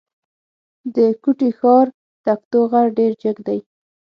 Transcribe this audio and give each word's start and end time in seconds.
د 0.95 0.97
کوټي 1.23 1.49
ښار 1.59 1.87
تکتو 2.25 2.59
غر 2.71 2.87
ډېر 2.97 3.11
جګ 3.21 3.37
دی. 3.47 3.59